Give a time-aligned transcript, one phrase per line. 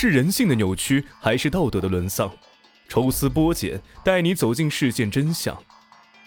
[0.00, 2.32] 是人性的扭曲，还是道德的沦丧？
[2.88, 5.60] 抽丝剥茧，带你走进事件真相。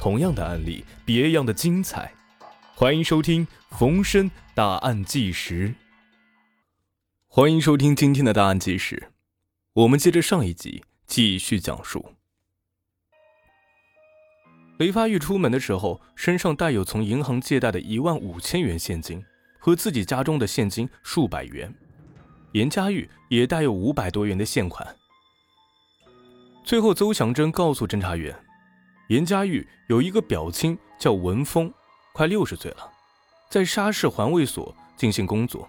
[0.00, 2.12] 同样的案例，别样的精彩。
[2.74, 3.46] 欢迎收听
[3.78, 5.68] 《逢申大案纪实》。
[7.28, 9.12] 欢迎收听今天的大案纪实。
[9.74, 12.16] 我们接着上一集继续讲述。
[14.80, 19.24] 雷发玉出门的时候，身上带有从银行借贷的一万五千元现金
[19.60, 21.72] 和自己家中的现金数百元。
[22.52, 24.96] 严家玉也带有五百多元的现款。
[26.64, 28.34] 最后，邹祥珍告诉侦查员，
[29.08, 31.72] 严家玉有一个表亲叫文峰，
[32.12, 32.90] 快六十岁了，
[33.50, 35.68] 在沙市环卫所进行工作，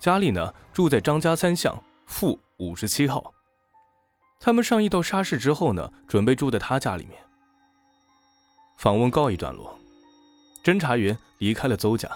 [0.00, 3.32] 家里呢住在张家三巷负五十七号。
[4.40, 7.18] 他们上一到沙市之后呢，准备住在他家里面。
[8.76, 9.78] 访问告一段落，
[10.64, 12.10] 侦查员离开了邹家，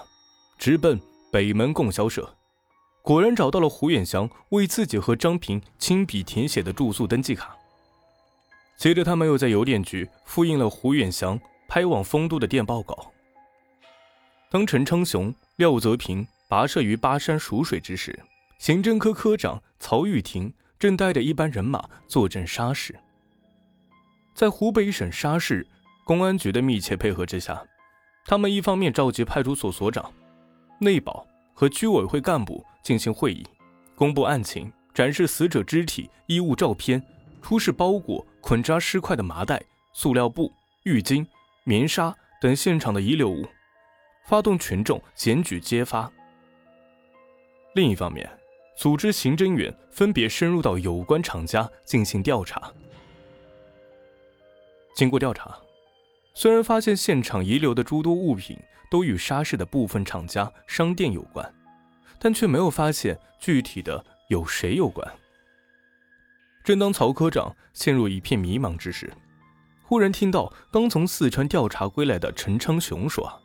[0.59, 2.29] 直奔北门供销社。
[3.02, 7.56] 果然找到了胡远祥为自己和张平亲笔填写的住宿登记卡。
[8.76, 13.12] 接着，他们又在邮电局复印了胡远祥拍往丰都的电报稿。
[14.51, 18.18] 当陈昌雄、廖泽平跋涉于巴山蜀水之时，
[18.59, 22.98] 刑侦科科长曹玉婷正带着一班人马坐镇沙市。
[24.35, 25.66] 在湖北省沙市
[26.04, 27.62] 公安局的密切配合之下，
[28.24, 30.12] 他们一方面召集派出所所长、
[30.79, 32.64] 内保和居委会干部。
[32.82, 33.46] 进行会议，
[33.95, 37.02] 公布案情，展示死者肢体、衣物照片，
[37.42, 40.52] 出示包裹、捆扎尸块的麻袋、塑料布、
[40.84, 41.26] 浴巾、
[41.64, 43.46] 棉纱等现场的遗留物，
[44.26, 46.10] 发动群众检举揭发。
[47.74, 48.28] 另一方面，
[48.76, 52.73] 组织刑侦员分别深入到有关厂家进行调查。
[54.96, 55.56] 经过调查，
[56.34, 58.58] 虽然发现现场遗留的诸多物品
[58.90, 61.54] 都与沙市的部分厂家、商店有关。
[62.21, 65.10] 但却没有发现具体的有谁有关。
[66.62, 69.10] 正当曹科长陷入一片迷茫之时，
[69.82, 73.41] 忽然听到刚从四川调查归来的陈昌雄说：“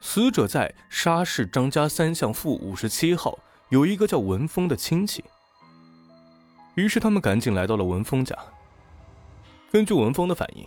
[0.00, 3.38] 死者在沙市张家三巷负五十七号
[3.68, 5.22] 有一个叫文峰的亲戚。”
[6.74, 8.36] 于是他们赶紧来到了文峰家。
[9.70, 10.66] 根据文峰的反应，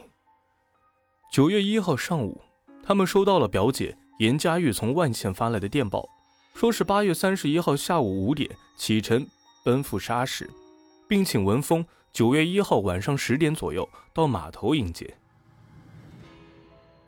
[1.31, 2.41] 九月一号上午，
[2.83, 6.07] 他们收到了表姐严佳玉从万县发来的电报。
[6.53, 9.25] 说是八月三十一号下午五点启程
[9.63, 10.49] 奔赴沙市，
[11.07, 15.13] 并请文峰九月一号晚上十点左右到码头迎接。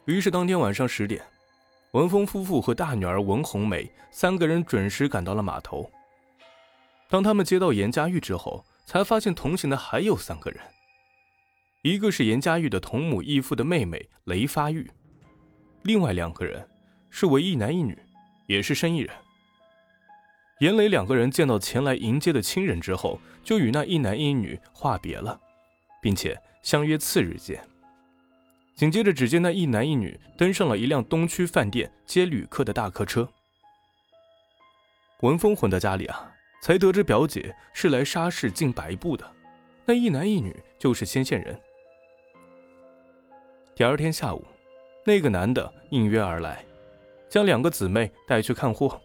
[0.05, 1.21] 于是当天晚上十点，
[1.91, 5.89] 文峰夫妇和大女儿文红梅三个人准时赶到了码头。
[7.09, 10.61] 当他们接到严家玉之后，才发现同行的还有三个人，
[11.81, 14.89] 一个是严家玉的同母异父的妹妹雷发玉，
[15.83, 16.65] 另外两个人
[17.09, 17.97] 是为一男一女，
[18.47, 19.13] 也是生意人。
[20.61, 25.39] 严雷两个人见到前来迎接的亲人之后，就与那一男一女话别了，
[25.99, 27.67] 并且相约次日见。
[28.75, 33.27] 紧接着，只见那一男一女登上了一辆东区饭店接旅客的大客车。
[35.21, 39.27] 文峰回到家里啊，才得知表姐是来沙市进白布的，
[39.83, 41.59] 那一男一女就是牵线人。
[43.73, 44.45] 第二天下午，
[45.07, 46.63] 那个男的应约而来，
[47.27, 49.01] 将两个姊妹带去看货。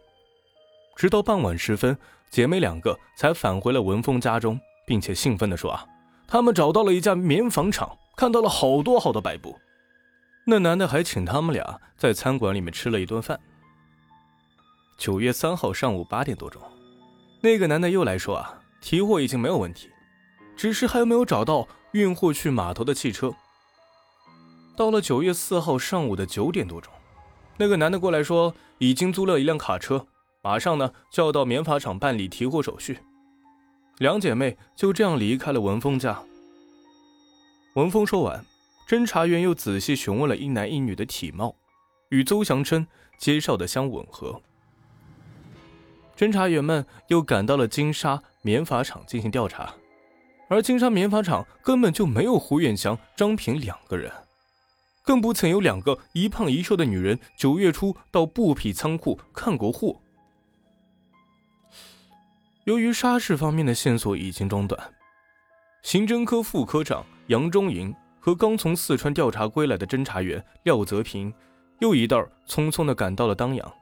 [0.97, 1.97] 直到傍晚时分，
[2.31, 5.85] 姐妹两个才返回了文峰家中，并且兴奋地说：“啊，
[6.27, 9.55] 他们找到了一家棉纺厂，看到了好多好多白布。
[10.47, 13.39] 那男的还请他们俩在餐馆里面吃了一顿饭。”
[14.97, 16.63] 九月三号上午八点多钟，
[17.43, 19.91] 那个男的又来说：“啊，提货已经没有问题，
[20.57, 23.35] 只是还没有找到运货去码头的汽车。”
[24.75, 26.91] 到了九月四号上午的九点多钟，
[27.59, 30.07] 那个男的过来说：“已经租了一辆卡车。”
[30.47, 33.01] 马上呢就要到棉纺厂办理提货手续，
[33.99, 36.23] 两姐妹就这样离开了文峰家。
[37.75, 38.45] 文峰说完，
[38.89, 41.57] 侦查员又仔细询问了一男一女的体貌，
[42.11, 42.87] 与邹祥琛
[43.19, 44.41] 介绍的相吻合。
[46.17, 49.75] 侦查员们又赶到了金沙棉纺厂进行调查，
[50.49, 54.13] 而金沙棉纺厂根本就没有胡远祥、张平两个人，
[55.03, 60.01] 更不曾有两个一胖一瘦的女人九月初到布匹仓库看过货。
[62.67, 64.93] 由于沙市方面的线索已经中断，
[65.85, 71.33] 刑侦科副科长杨忠营和刚从四川调查归来的侦查员廖泽平，
[71.79, 73.73] 又一道匆匆地赶到了当阳。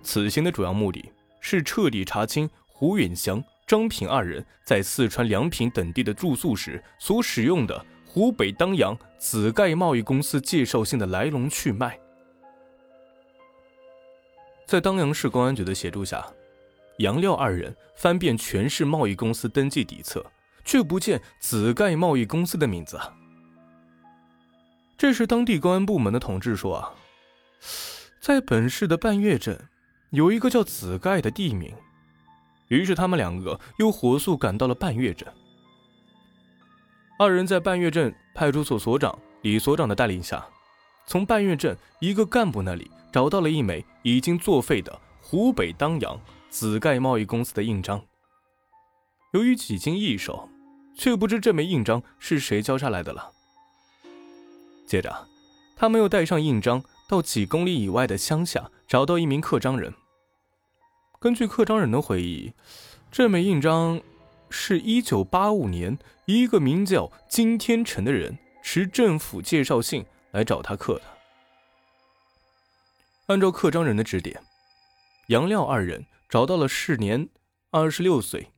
[0.00, 11.98] 此行的主要目的是彻底查清胡远祥、张平二人在四川良平等地的住宿时所使用的湖北当阳紫盖贸易公司介绍信的来龙去脉。
[14.66, 16.24] 在当阳市公安局的协助下。
[16.98, 20.24] 杨廖二人翻遍全市贸易公司登记底册，
[20.64, 23.00] 却不见紫盖贸易公司的名字。
[24.96, 26.94] 这时，当地公安部门的同志说：“啊，
[28.20, 29.68] 在本市的半月镇，
[30.10, 31.74] 有一个叫紫盖的地名。”
[32.68, 35.26] 于是，他们两个又火速赶到了半月镇。
[37.18, 40.46] 二人在半月镇派出所所长李所长的带领下，
[41.06, 46.18] 从半月镇一个干部那里找到了一枚已经作废的湖北当阳
[46.52, 48.04] 紫盖贸易公司的印章。
[49.32, 50.50] 由于几经易手，
[50.94, 53.32] 却不知这枚印章是谁交下来的了。
[54.86, 55.26] 接着，
[55.74, 59.94] 他们又带上印章到几公里以外的乡下，找到一名刻章人。
[61.18, 62.52] 根据刻章人的回忆，
[63.10, 64.02] 这枚印章
[64.50, 71.02] 是一九八五年一个名叫金天成的人持政府介绍信来找他刻的。
[73.28, 74.38] 按照刻章人的指点，
[75.28, 77.28] 杨廖二人找到了时年
[77.72, 78.50] 二十六岁，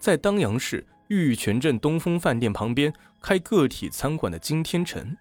[0.00, 5.16] 在当阳市玉泉镇东风饭店旁边开个体餐馆的金天成。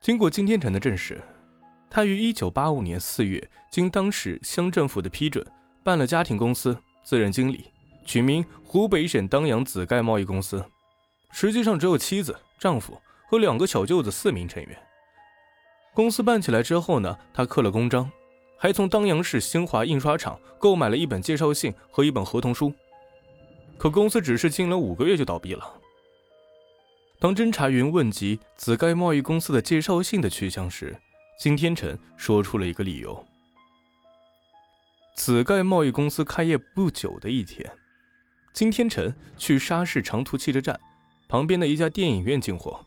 [0.00, 1.22] 经过金天成的证实，
[1.88, 5.46] 他于一九八五年四月经当时乡政府的批准，
[5.84, 7.70] 办了家庭公司，自任经理，
[8.04, 10.64] 取名湖北省当阳紫盖贸易公司。
[11.30, 14.76] 实际上只有妻子、丈夫和两个小舅子四名成员。
[15.94, 18.10] 公司办起来之后呢，他刻了公章，
[18.62, 22.70] 还从当阳市新华印刷厂购买了一本介绍信和一本合同书。
[23.78, 25.80] 可公司只是经营了五个月就倒闭了。
[27.18, 30.94] 当侦查员问及紫盖贸易公司的介绍信的去向时，
[31.38, 33.24] 金天成说出了一个理由：
[35.16, 37.66] 紫盖贸易公司开业不久的一天，
[38.52, 40.78] 金天成去沙市长途汽车站
[41.30, 42.84] 旁边的一家电影院进货，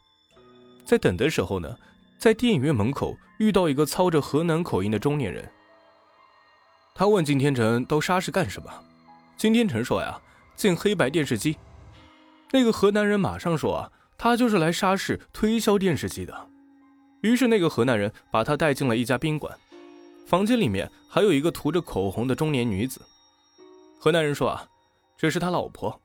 [0.86, 1.76] 在等的时候呢，
[2.20, 5.52] 在电影院门口遇到一个操着河南口音的中年人。
[6.96, 8.72] 他问金天成到沙市干什么？
[9.38, 10.22] 金天成说呀，
[10.56, 11.58] 进黑白电视机。
[12.52, 13.92] 那个河南人马上说啊。
[14.16, 16.48] 他就是来沙市推销电视机的，
[17.24, 19.54] 于是那个河南人把他带进了一家宾馆，
[20.26, 23.02] 房间里面还有一个涂着口红的中年女子。
[24.00, 24.66] 河南人说啊，
[25.18, 26.00] 这是他老婆。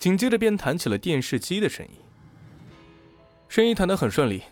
[0.00, 2.00] 紧接着便谈起了电视机的生意，
[3.46, 4.42] 生意谈得很顺利。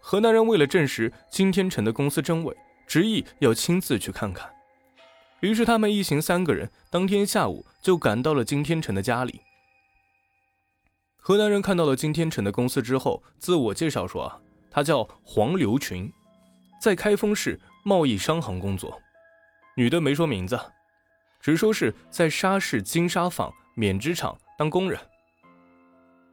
[0.00, 2.56] 河南人为了证实金天成的公司真伪，
[2.86, 4.50] 执意要亲自去看看。
[5.46, 9.42] 于是他们一行三个人当天下午就赶到了金天成的家里。
[11.18, 14.40] 河南人看到了金天成的公司之后，自我介绍说：“啊
[14.72, 16.12] 他叫黄刘群，
[16.82, 19.00] 在开封市贸易商行工作。”
[19.78, 20.58] 女的没说名字，
[21.40, 24.98] 只说是在沙市金沙坊棉织厂当工人。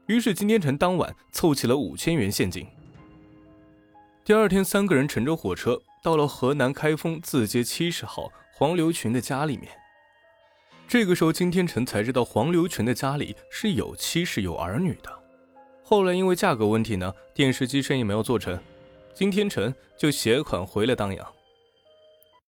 [0.08, 2.66] 于是金天成当晚凑齐了五千元现金。
[4.26, 8.32] 第二天，三个人乘着火车到了河南开封字街七十号
[8.64, 9.70] 黄刘群的家里面。
[10.88, 15.12] 这个时候，金天成才知道黄刘群的家里是有妻室有儿女的。
[15.84, 18.58] 后来因为价格问题呢，电视机生意没有做成，
[19.14, 21.28] 金天成就携款回了当阳。